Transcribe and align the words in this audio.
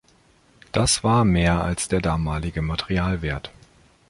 Das 0.71 1.03
war 1.03 1.23
mehr 1.25 1.61
als 1.63 1.87
der 1.87 2.01
damalige 2.01 2.63
Materialwert. 2.63 3.51